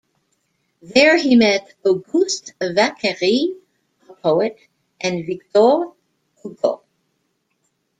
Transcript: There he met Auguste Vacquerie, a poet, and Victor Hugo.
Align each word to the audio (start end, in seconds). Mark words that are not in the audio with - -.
There 0.81 1.15
he 1.17 1.35
met 1.35 1.75
Auguste 1.85 2.53
Vacquerie, 2.59 3.55
a 4.09 4.13
poet, 4.13 4.57
and 4.99 5.23
Victor 5.27 5.91
Hugo. 6.41 6.81